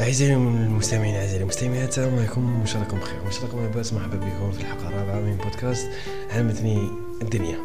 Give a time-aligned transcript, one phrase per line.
[0.00, 2.40] أعزائي المستمعين أعزائي المستمعات السلام عليكم.
[2.40, 3.18] الله راكم بخير.
[3.18, 5.88] الله راكم لاباس مرحبا بكم في الحلقة الرابعة من بودكاست
[6.30, 6.88] علمتني
[7.22, 7.58] الدنيا.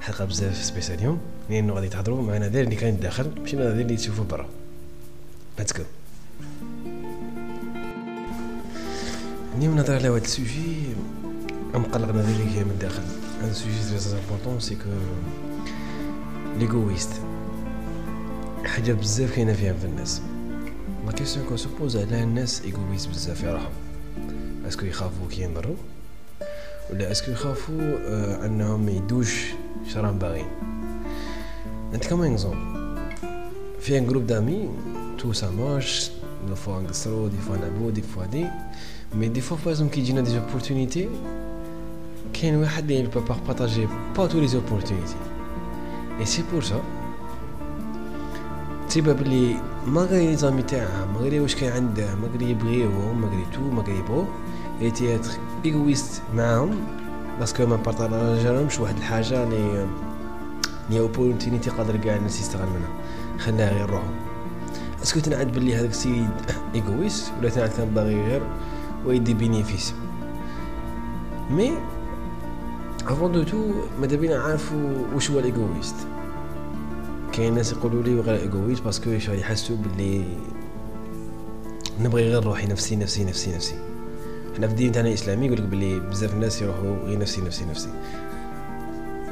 [0.00, 1.18] حلقة بزاف spéciale اليوم.
[1.50, 3.30] لأنه غادي تهضروا؟ مع نادر اللي كاين داخل.
[3.40, 4.46] ماشي نادر اللي تشوفوا برا.
[5.58, 5.84] let's go
[9.58, 10.82] اليوم نهضر على واحد ال sujet
[11.74, 13.02] مقلق نادر اللي هي من الداخل.
[13.42, 14.90] هذا ال sujet très important c'est que
[16.58, 17.12] l'égoïste
[18.64, 20.22] حاجة بزاف كاينة فيها في الناس.
[21.10, 23.72] question qu'on se pose على الناس égoïste بزاف في روحهم
[24.68, 25.76] est-ce que يخافوا كي ينضروا
[26.90, 29.46] ولا est-ce que يخافوا آه انهم يدوش
[29.88, 30.46] شراهم باغيين
[31.94, 32.80] انت كما exemple
[33.80, 34.68] في un groupe d'amis
[35.18, 36.10] tout ça marche
[36.48, 38.46] des fois نقصرو des fois نلعبو des fois دي
[39.14, 41.08] مي des fois بازم كي يجينا des opportunités
[42.32, 45.16] كاين واحد اللي با بارطاجي با تو لي زوبورتونيتي
[46.20, 46.99] اي سي بور سا
[48.90, 53.28] تيبا بلي ما غير زامي تاعها ما غير واش كاين عنده ما غير يبغيوهم ما
[53.28, 54.28] غير تو ما غير يبغوه
[54.80, 55.30] اي تياتر
[55.64, 56.70] ايغويست معاهم
[57.38, 59.86] باسكو ما بارطاجالهمش واحد الحاجة لي
[60.90, 62.88] لي اوبورتونيتي قادر كاع الناس يستغل منها.
[63.38, 64.14] خلاها غير روحهم
[65.02, 66.30] اسكو تنعد بلي هذاك السيد
[66.74, 68.42] ايغويست ولا تنعد كان باغي غير
[69.06, 69.94] ويدي bénéfice
[71.50, 71.72] mais
[73.06, 75.96] avant de tout ماذا بينا عارفوا واش هو ال égoïste؟
[77.32, 80.24] كاين ناس يقولوا لي غير égoïste parce que يحسوا باللي
[82.00, 83.74] نبغي غير روحي نفسي نفسي نفسي نفسي.
[84.56, 87.88] حنا في الدين تاعنا الإسلامي يقول لك باللي بزاف الناس يروحوا غير نفسي نفسي نفسي.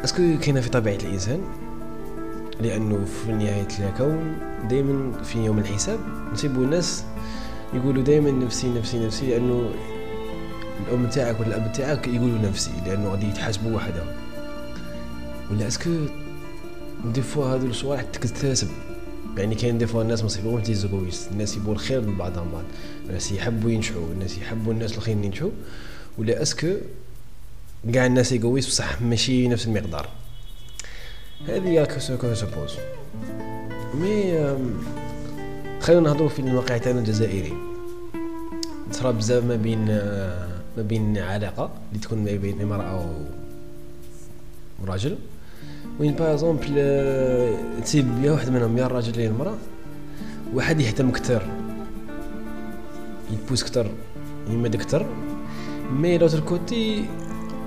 [0.05, 1.41] est-ce que كاينة في طبيعة الإنسان؟
[2.61, 4.37] لأنه في نهاية الكون
[4.71, 5.99] دائما في يوم الحساب
[6.33, 7.05] نصيبوا الناس
[7.75, 9.71] يقولوا دائما نفسي نفسي نفسي لأنه
[10.89, 14.07] الأم تاعك ولا الأب تاعك يقولوا نفسي لأنه غادي يتحاسبوا وحدهم.
[15.51, 15.91] ولا est-ce que
[17.05, 18.69] des fois هادو الصوالح تكتسب
[19.37, 22.65] يعني كاين des fois الناس ما يصيبوهمش des égoïstes الناس يبغوا الخير لبعضهم بعض
[23.09, 24.13] الناس يحبوا ينجحوا.
[24.13, 25.51] الناس يحبوا الناس الآخرين ينجحوا.
[26.19, 26.77] ولا est-ce que
[27.95, 30.09] كاع الناس égoïste بصح ماشي نفس المقدار؟
[31.49, 32.75] هذه que qu'on se pose
[33.95, 34.33] mais
[35.81, 37.53] خلينا نهضروا في الواقع تاعنا الجزائري.
[38.93, 39.87] تصرا بزاف ما بين
[40.77, 43.15] ما بين علاقة اللي تكون ما بين امرأة
[44.83, 45.19] وراجل
[46.01, 46.75] وين par exemple
[47.83, 49.57] تسيب يا واحد منهم يا الراجل يا المرأة
[50.55, 51.43] واحد يهتم كتر.
[53.33, 53.91] يبوس كتر
[54.51, 55.07] يمد كتر.
[55.93, 57.05] mais l'autre côté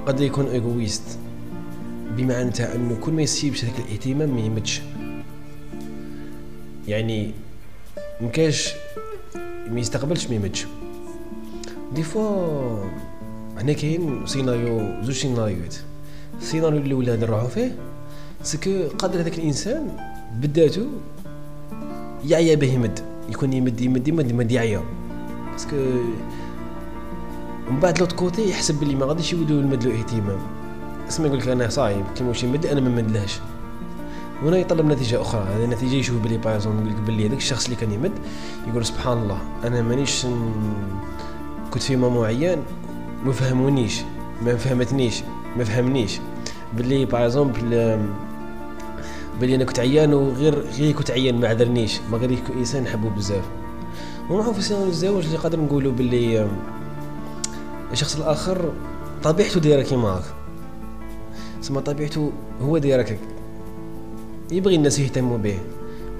[0.05, 1.19] قد يكون égoïste
[2.17, 4.81] بمعنى تاع إنه كل ما يسيبش هذاك الاهتمام ما يمدش.
[6.87, 7.31] يعني
[8.21, 8.73] مكاش
[9.69, 10.65] ما يستقبلش ما يمدش.
[11.95, 12.85] des fois
[13.57, 15.75] هنا كاين سيناريو زوج سيناريوهات.
[16.41, 17.75] السيناريو الاولى نروحو فيه
[18.43, 19.87] est-ce que قادر هذاك الإنسان
[20.41, 20.85] بداتو
[22.25, 24.83] يعيا به يمد يكون يمد يمد يمد يمد يعيا.
[25.51, 25.75] parce que
[27.71, 30.39] من بعد l'autre côté يحسب بلي ما غاديش يولو يمد له اهتمام.
[31.09, 33.39] اسمع يقول لك أنا صايب كيما واش يمد أنا ما نمدلهاش
[34.43, 37.75] هنا يطلب نتيجة أخرى هذه النتيجه يشوف بلي بايزون يقول لك بلي هذاك الشخص اللي
[37.75, 38.11] كان يمد
[38.67, 40.25] يقول سبحان الله أنا مانيش
[41.71, 42.59] كنت في moment معين
[43.25, 44.01] ما فهمونيش
[44.45, 45.21] ما فهمتنيش
[45.57, 46.19] ما فهمنيش.
[46.77, 47.47] بلي باغ
[49.41, 51.99] بلي أنا كنت عيان وغير غير كنت عيان ما عذرنيش.
[52.11, 53.43] ما غير إنسان نحبو بزاف.
[54.29, 56.47] ونروحو في سيناريو الزواج اللي قادر نقولوا بلي
[57.91, 58.73] الشخص الآخر
[59.23, 60.23] طبيعته دايرة كيما هاك.
[61.61, 62.31] سما طبيعته
[62.61, 63.19] هو دايرك
[64.51, 65.59] يبغي الناس يهتموا به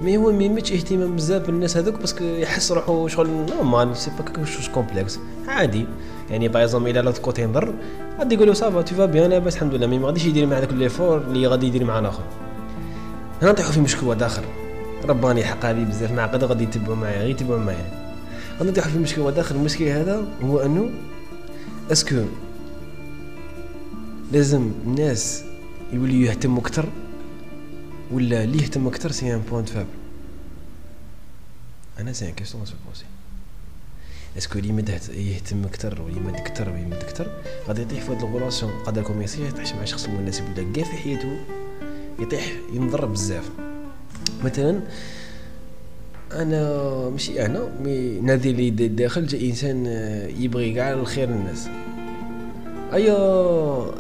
[0.02, 4.12] mais هو ما يمدش اهتمام بزاف بالناس هذوك parce que يحس روحو شغل normal c'est
[4.20, 5.86] pas quelque chose complexe عادي.
[6.30, 7.74] يعني par exemple إلى l'autre côté نضر
[8.20, 9.88] غادي يقول له ça va tout va bien لاباس الحمد لله.
[9.88, 12.24] mais ما غاديش يدير مع داك l'effort اللي غادي يدير مع الآخر.
[13.42, 14.44] هنا نطيحو في مشكل واحد آخر.
[15.04, 18.16] رباني حق هذه بزاف معقده غادي يتبعوا معايا غير يتبعوا معايا.
[18.60, 19.56] غادي نطيحو في مشكل واحد آخر.
[19.56, 20.90] المشكل هذا هو أنه
[21.92, 22.26] est-ce que
[24.32, 25.44] لازم الناس
[25.94, 26.86] يوليو يهتموا أكثر
[28.12, 29.88] ولا اللي يهتم أكثر c'est un point faible.
[32.00, 33.06] أنا c'est une question se poser.
[34.38, 37.28] est-ce que اللي يمد يهتم أكثر ويمد أكثر ويمد أكثر
[37.68, 38.72] غادي يطيح في هاد ال relation.
[39.18, 41.38] ما يصير يطيح مع شخص مناسب ولا كاع في حياته.
[42.22, 43.50] يطيح ينضر بزاف.
[44.46, 44.80] مثلا
[46.34, 49.86] أنا ماشي أنا mais نادر اللي داخل جا إنسان
[50.40, 51.68] يبغي كاع الخير للناس.
[52.94, 53.14] ايا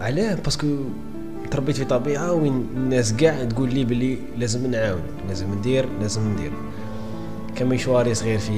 [0.03, 0.67] علاه؟ parce que
[1.51, 6.51] تربيت في طبيعة وين الناس كاع تقول لي بلي لازم نعاون لازم ندير لازم ندير.
[7.55, 8.51] كمشواري صغير في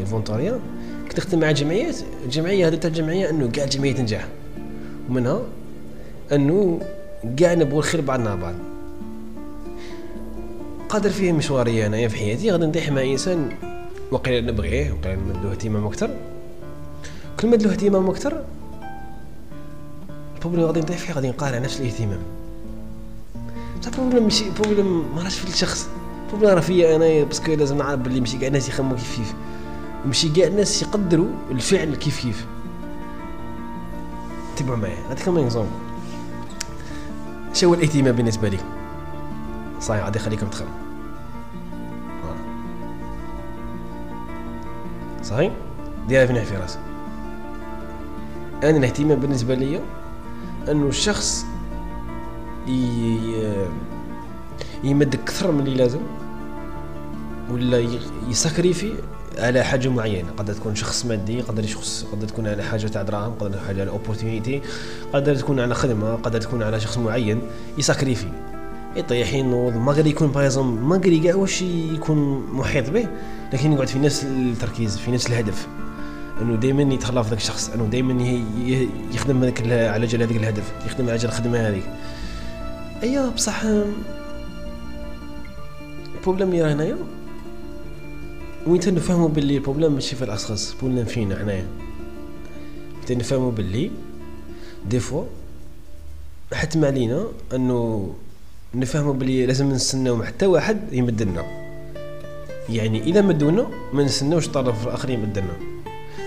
[0.00, 0.60] ال volontariat
[1.08, 4.28] كنت نخدم مع جمعيات الجمعيه هذه تاع الجمعية أنه كاع الجمعية تنجح.
[5.10, 5.42] ومنها
[6.32, 6.80] أنه
[7.36, 8.54] كاع نبغوا الخير بعضنا بعض
[10.88, 13.52] قادر فيه مشواري انايا في حياتي غادي نطيح مع إنسان
[14.10, 16.10] وقيل نبغيه وقيل نمدو اهتمام أكثر.
[17.40, 18.44] كل ما له اهتمام أكثر
[20.34, 22.20] ال problème غادي نطيح فيه غادي نقارع نفس الاهتمام.
[23.80, 25.88] بصح ال problème ماشي ال problème ما راهش في الشخص.
[26.24, 29.16] ال problème راه فيا انايا parce que لازم نعرف بلي ماشي كاع الناس يخمموا كيف
[29.16, 29.34] كيف
[30.06, 32.46] ماشي كاع الناس يقدروا الفعل كيف كيف.
[34.56, 35.70] تبعوا معايا نعطيكم exemple
[37.60, 38.64] شو هو الاهتمام بالنسبة لكم
[39.80, 40.68] صحيح غادي يخليكم تخمم.
[45.22, 45.52] صحيح؟
[46.08, 46.78] ديرها في في راسك
[48.62, 49.80] أنا الاهتمام بالنسبة لي
[50.68, 51.46] أنه الشخص
[54.84, 56.00] يمد أكثر من اللي لازم
[57.50, 57.88] ولا
[58.28, 58.94] ي sacrifier
[59.38, 60.30] على حاجة معينة.
[60.36, 63.80] قد تكون شخص مادي قد شخص قد تكون على حاجة تاع دراهم قد تكون حاجة
[63.80, 64.62] على opportunité
[65.12, 67.42] قد تكون على خدمة قد تكون على شخص معين
[67.78, 68.28] ي sacrifier
[68.96, 73.08] يطيح ينوض ما قادر يكون بايزون ما قادر كاع واش يكون محيط به؟
[73.52, 75.66] لكن يقعد في نفس التركيز في نفس الهدف.
[76.42, 78.42] إنه دائما يتخلى في ذاك الشخص إنه دائما
[79.14, 81.84] يخدم على جال هذاك الهدف يخدم على جال الخدمة هذيك.
[83.02, 83.62] ايوا بصح
[86.14, 86.96] ال problème اللي هنايا
[88.66, 91.66] وين تنفهموا باللي ال problème ماشي في الأشخاص؟ ال problème فينا حنايا
[93.06, 93.90] تنفهموا باللي
[94.88, 95.24] des fois
[96.52, 98.14] حتم علينا أنه
[98.74, 101.44] نفهموا باللي لازم نستناو حتى واحد يمدلنا.
[102.68, 105.56] يعني اذا مدونا ما نستناوش الطرف الآخر يمدلنا.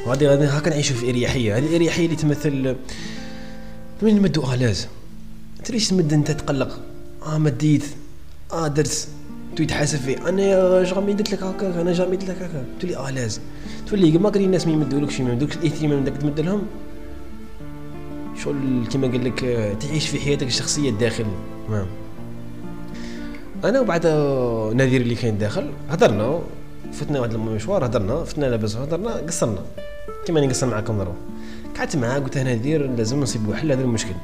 [0.06, 1.58] وغادي غادي هكا نعيشوا في إريحية.
[1.58, 2.76] هذه الإريحية اللي تمثل
[4.02, 4.88] وين نمدو آه لازم
[5.60, 6.80] انت ليش تمد أنت تقلق.
[7.26, 7.84] آه مديت.
[8.52, 9.08] آه درت.
[9.56, 12.66] تو يتحاسب فيه أنا jamais درت لك هكا أنا jamais درت لك هكا.
[12.80, 13.42] تولي آه لازم.
[13.90, 16.62] تولي ما كاين الناس ما يمدولكش ما يمدولكش الاهتمام داك تمد لهم.
[18.44, 19.40] شغل كيما قال لك
[19.80, 21.26] تعيش في حياتك الشخصية الداخل.
[21.72, 21.86] نعم
[23.66, 24.08] أنا وبعد
[24.76, 26.40] نذير اللي كاين داخل هضرنا
[26.94, 29.62] فتنا واحد المشوار هضرنا فتنا لاباس هضرنا قصرنا.
[30.26, 31.16] كيما نقصر معاكم ضرب
[31.78, 34.16] قعدت معاه قلت له نذير لازم نصيبوا حل هذا المشكل.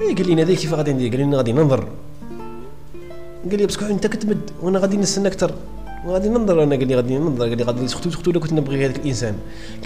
[0.00, 1.88] اي قال لي نذير كيف غادي ندير؟ قال لي غادي ننظر.
[3.44, 5.54] قال لي باسكو انت كتمد وأنا غادي نستنى أكثر
[6.06, 8.96] وغادي ننظر أنا قال لي غادي ننظر قال لي غادي سختو سختو كنت نبغي هذاك
[8.96, 9.34] الإنسان.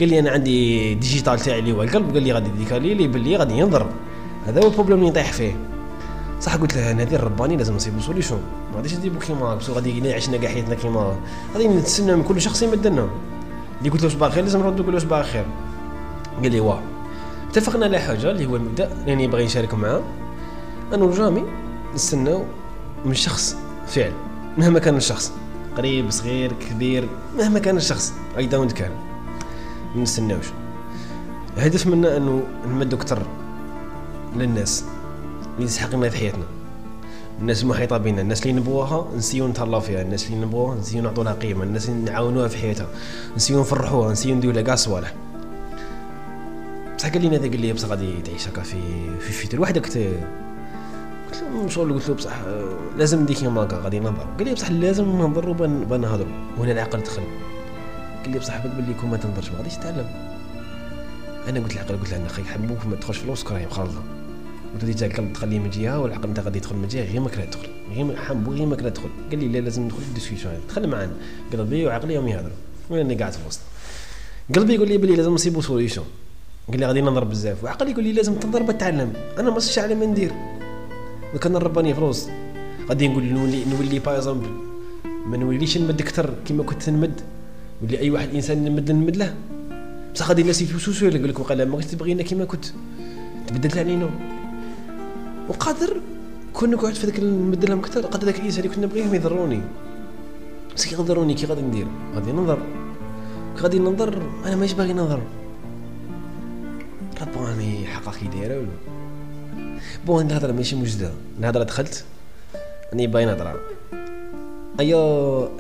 [0.01, 3.37] قال لي أنا عندي ديجيتال تاعي اللي هو القلب قال لي غادي ديكالي لي باللي
[3.37, 3.87] غادي ينظر.
[4.47, 5.57] هذا هو البروبليم اللي نطيح فيه.
[6.41, 8.41] صح قلت له نادي الرباني لازم نصيبو سوليسيون
[8.71, 11.17] ما غاديش نديرو كيما بس غادي عشنا كاع حياتنا كيما.
[11.55, 13.09] غادي نتسنى من كل شخص يمدلنا
[13.79, 15.47] اللي قلت له صباح الخير لازم نردو له صباح الخير.
[16.43, 16.83] قال لي واه
[17.51, 20.03] اتفقنا على حاجة اللي هو المبدأ اللي باغي نشارك معاه.
[20.95, 21.45] انه جامي
[21.95, 22.45] نستناو.
[23.05, 23.57] من شخص
[23.87, 24.13] فعل
[24.59, 25.33] مهما كان الشخص
[25.77, 27.09] قريب صغير كبير
[27.39, 28.91] مهما كان الشخص أي داونت كان.
[29.95, 30.47] ما نستناوش
[31.57, 33.23] الهدف منا أنه نمدو أكثر
[34.37, 34.85] للناس
[35.57, 36.45] اللي تستحقنا في حياتنا.
[37.41, 41.33] الناس المحيطة بنا الناس اللي نبغوها نسيو نتهلاو فيها الناس اللي نبغوها نسيو نعطو لها
[41.33, 42.87] قيمة الناس اللي نعاونوها في حياتها
[43.37, 45.15] نسيو نفرحوها نسيو نديرو لها كاع صوالح.
[46.97, 48.79] بصح قال لي هذا قال لي بصح غادي تعيش هكا في
[49.21, 49.87] في فيتر وحدك.
[51.43, 52.33] قلت له قلت له بصح
[52.99, 57.23] لازم ندير كيما هكا غادي ننظر قال لي بصح لازم ننظروا بنهضروا وهنا العقل دخل.
[58.25, 60.07] قال لي بصح باللي كون ما تنظرش ما غاديش تتعلم.
[61.49, 64.03] أنا قلت العقل قلت له أنا خي حبوك ما تدخلش في الوسط راهي مخالطه
[64.75, 67.45] قلت له القلب تخليه من جهة والعقل انت غادي يدخل من جهة غير ما كره
[67.45, 70.55] تدخل غير حبو غير ما كره تدخل قال لي لا لازم ندخل في ال discussion
[70.69, 71.13] دخل معانا.
[71.53, 72.57] قلبي وعقلي يوم يهضروا.
[72.91, 73.61] وأنا قاعد في الوسط.
[74.55, 76.07] قلبي يقول لي بلي لازم نصيبوا solution
[76.69, 77.65] قال لي غادي نضرب بزاف.
[77.65, 80.33] وعقلي يقول لي لازم تضرب تتعلم أنا ما صرتش على ما ندير.
[81.39, 82.31] كان رباني في الوسط
[82.89, 84.49] غادي نقول نولي نولي par exemple
[85.27, 87.21] ما نوليش نمد أكثر كما كنت نمد.
[87.83, 89.35] ولي أي واحد إنسان نمد نمد له.
[90.15, 92.65] بصح غادي الناس يفوسوا يقول لك وقال ما تبغينا كما كنت.
[93.47, 94.11] تبدلت علينا
[95.49, 95.97] وقادر
[96.53, 99.61] كون نقعد في ذاك نمد لهم أكثر قادر ذاك الإنسان اللي كنت نبغيهم يضروني.
[100.77, 102.59] بس كي يضروني كي غادي ندير؟ غادي ننظر.
[103.57, 105.21] كي غادي ننظر أنا مانيش باغي ننظر.
[107.37, 108.94] راني حقا كي دايره ولا؟
[110.07, 112.05] بون الهضرة ماشي مجدة الهضره دخلت
[112.93, 113.61] راني باغي نهضر
[114.81, 114.99] ايا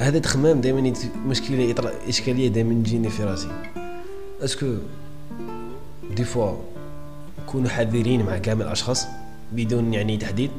[0.00, 0.92] هذا تخمام دائما
[1.26, 1.74] مشكلة
[2.08, 3.48] إشكالية دائما تجيني في راسي.
[4.40, 4.66] est-ce que
[6.16, 6.56] des fois
[7.42, 9.06] نكونوا حذرين مع كامل الأشخاص
[9.52, 10.50] بدون يعني تحديد.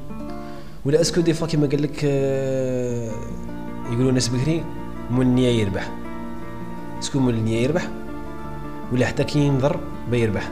[0.86, 3.12] ولا est-ce que des fois كيما قال لك آه،
[3.92, 4.64] يقولوا الناس بكري
[5.12, 5.92] مول النية يربح.
[7.00, 7.90] est-ce que مول النية يربح
[8.94, 9.80] ولا حتى كي ينظر
[10.12, 10.52] بيربح.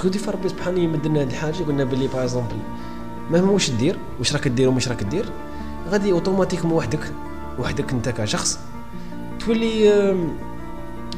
[0.00, 2.56] est-ce que des fois ربي سبحانه يمد لنا هذه الحاجة قلنا بلي par exemple
[3.30, 5.24] مهما واش دير واش راك دير وماش راك دير
[5.90, 7.12] غادي اوتوماتيكمون وحدك
[7.58, 8.58] وحدك انت كشخص
[9.40, 9.92] تولي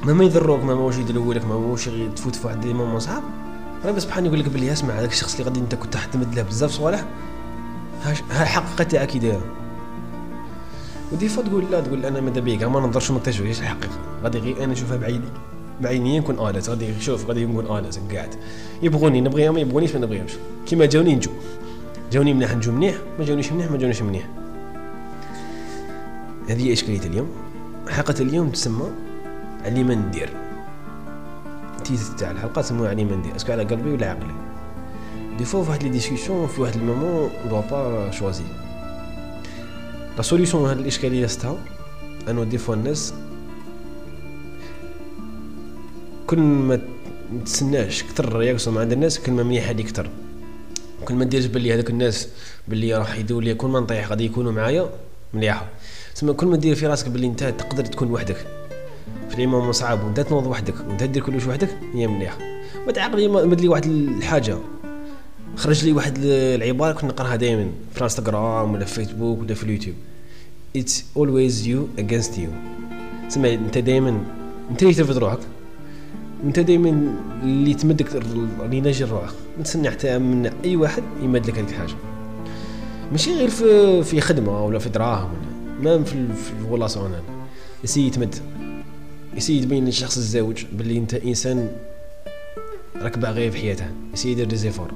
[0.05, 3.23] مهما يضروك مهما واش يدلوا لك مهما واش تفوت في واحد دي مومون صعاب
[3.85, 6.71] ربي سبحانه يقول لك بلي اسمع هذاك الشخص اللي غادي انت كنت تعتمد له بزاف
[6.71, 7.05] صوالح
[8.03, 8.13] ها
[8.43, 9.45] الحقيقة تاعك دايره
[11.13, 14.65] ودي فوا تقول لا تقول أنا ماذا بيك ما ننظرش ما نكتشفش الحقيقة غادي غير
[14.65, 15.52] أنا نشوفها بعيني.
[15.81, 18.35] بعيني نكون اليت غادي شوف غادي نكون اليت قاعد.
[18.83, 20.33] يبغوني نبغيهم ما يبغونيش ما نبغيهمش.
[20.67, 21.31] كيما جاوني نجو.
[22.13, 24.29] جاوني مليح نجو مليح ما جاونيش مليح ما جاونيش مليح
[26.49, 27.29] هذه هي اشكاليه اليوم؟
[27.89, 28.91] حلقة اليوم تسمى
[29.65, 30.31] علي ما ندير.
[31.85, 33.37] تيتر تاع الحلقة تسمى علي ما ندير.
[33.37, 34.35] أسكو على قلبي ولا عقلي؟
[35.39, 38.45] دي فوا فواحد لي ديسكسيون في واحد المومون دو با شوازي
[40.17, 41.57] لا سوليسيون هاد الاشكاليه ستها
[42.29, 43.15] انو دي فوا الناس
[46.33, 46.81] كل ما
[47.45, 50.11] تسناش كثر réaction عند الناس كل ما مليح هذه كثر
[51.05, 52.29] كل ما ديرش باللي هذوك الناس
[52.69, 54.91] باللي راح يدور لي كل ما نطيح غادي يكونوا معايا
[55.35, 55.69] مليحة.
[56.15, 58.47] تسمى كل ما دير في راسك باللي انت تقدر تكون وحدك.
[59.31, 62.39] في les moments صعاب وانت تنوض وحدك وانت دير كلش وحدك هي مليحة.
[62.87, 64.59] ما تعقلي مد لي واحد الحاجة.
[65.57, 69.97] خرج لي واحد العبارة كنت نقراها دائما في انستغرام ولا في فيسبوك ولا في اليوتيوب.
[70.79, 72.51] It's always you against you.
[73.29, 74.25] تسمى انت دائما
[74.71, 75.39] انت اللي ترفض روحك؟
[76.45, 78.17] انت دائما اللي تمدك
[78.65, 81.95] اللي ناجي روحك ما تسنى حتى من أي واحد يمد لك هذيك الحاجة.
[83.13, 85.31] ماشي غير في في خدمة ولا في دراهم
[85.81, 87.23] ولا ما في في الغلاصون هذا
[87.85, 88.35] يسي يتمد
[89.49, 91.69] يبين للشخص الزوج باللي انت إنسان
[93.03, 94.91] راك باغي في حياته يسي يدير دي زيفور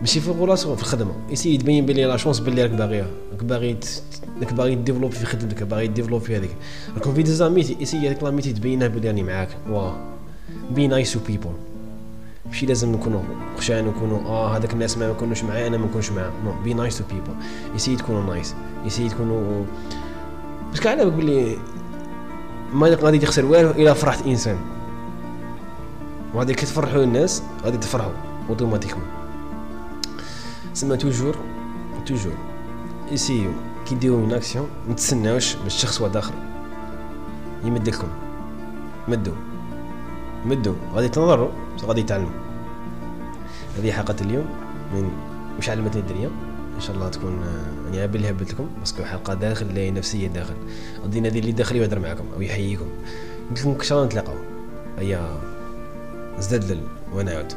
[0.00, 1.12] ماشي في الغلاصون في الخدمة.
[1.30, 3.06] يسي يبين بلي لا شونس باللي راك باغيها.
[3.32, 3.76] راك باغي
[4.40, 6.50] راك باغي développer في خدمتك باغي développer في هذيك.
[6.94, 9.48] راكم في des amitiés essaie هذيك l'amitié تبينها بلي راني معاك.
[9.70, 10.15] واه
[10.70, 11.52] be nice to people
[12.46, 13.22] ماشي لازم نكونوا
[13.58, 16.32] خشان نكونوا آه هذاك الناس ما يكونوش معايا أنا ما نكونش معاهم.
[16.44, 17.34] no be nice to people
[17.74, 19.64] essaie تكونوا nice essaie تكونوا
[20.72, 21.58] بس على بلي
[22.72, 24.58] ما غادي تخسر والو إلا فرحت إنسان.
[26.34, 28.12] وغادي كي تفرحوا الناس غادي تفرحوا
[28.48, 29.06] اوتوماتيكمون
[30.74, 31.36] سما توجور
[32.06, 32.34] توجور
[33.12, 33.50] يسيو
[33.86, 36.32] كي ديروا من اكسيون ما تسناوش من الشخص واحد اخر
[37.64, 38.08] يمدلكم.
[39.08, 39.34] مدوا
[40.46, 42.30] مدوا غادي تنظروا بس غادي يتعلموا
[43.78, 44.46] هذه حلقة اليوم
[44.94, 45.10] من
[45.58, 46.30] مش علمتني الدنيا.
[46.76, 47.40] إن شاء الله تكون
[47.84, 50.54] يعني عبالي اللي هبت لكم باسكو حلقة داخل لا نفسية داخل.
[51.02, 52.86] غادي نادي اللي داخل يهضر معكم أو يحييكم.
[53.50, 54.36] قلت لكم الله نتلاقاو.
[54.98, 55.40] هيا
[56.38, 56.80] زداد
[57.12, 57.52] وأنا عود